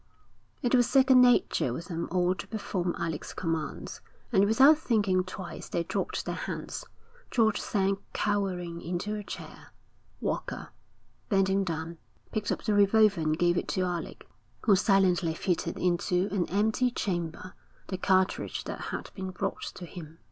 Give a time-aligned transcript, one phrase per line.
[0.63, 5.69] It was second nature with them all to perform Alec's commands, and without thinking twice
[5.69, 6.83] they dropped their hands.
[7.29, 9.71] George sank cowering into a chair.
[10.19, 10.69] Walker,
[11.29, 11.99] bending down,
[12.31, 14.27] picked up the revolver and gave it to Alec,
[14.61, 17.53] who silently fitted into an empty chamber
[17.89, 20.17] the cartridge that had been brought to him.